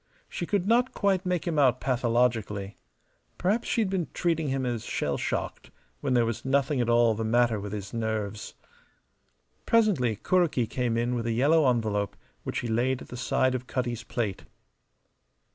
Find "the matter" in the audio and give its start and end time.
7.13-7.59